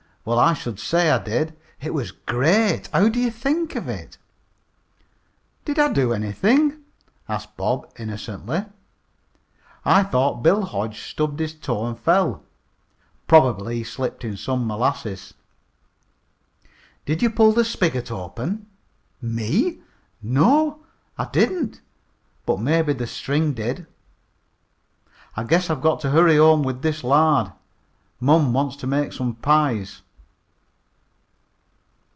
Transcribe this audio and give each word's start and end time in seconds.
"Well, 0.23 0.37
I 0.37 0.53
should 0.53 0.79
say 0.79 1.09
I 1.09 1.17
did. 1.17 1.57
It 1.81 1.95
was 1.95 2.11
great. 2.11 2.87
How'd 2.93 3.15
ye 3.15 3.31
think 3.31 3.75
of 3.75 3.89
it?" 3.89 4.19
"Did 5.65 5.79
I 5.79 5.91
do 5.91 6.13
anything?" 6.13 6.81
asked 7.27 7.57
Bob 7.57 7.89
innocently. 7.97 8.65
"I 9.83 10.03
thought 10.03 10.43
Bill 10.43 10.61
Hodge 10.61 11.01
stubbed 11.09 11.39
his 11.39 11.55
toe 11.55 11.87
and 11.87 11.99
fell. 11.99 12.43
Probably 13.25 13.77
he 13.77 13.83
slipped 13.83 14.23
in 14.23 14.37
some 14.37 14.67
molasses." 14.67 15.33
"Did 17.07 17.23
you 17.23 17.31
pull 17.31 17.51
the 17.51 17.65
spigot 17.65 18.11
open?" 18.11 18.67
"Me? 19.23 19.81
No, 20.21 20.83
I 21.17 21.25
didn't, 21.33 21.81
but 22.45 22.59
maybe 22.59 22.93
the 22.93 23.07
string 23.07 23.53
did. 23.53 23.87
I 25.35 25.45
guess 25.45 25.71
I've 25.71 25.81
got 25.81 25.99
to 26.01 26.11
hurry 26.11 26.37
home 26.37 26.61
with 26.61 26.83
this 26.83 27.03
lard. 27.03 27.53
Mom 28.19 28.53
wants 28.53 28.75
to 28.75 28.85
make 28.85 29.13
some 29.13 29.33
pies." 29.33 30.03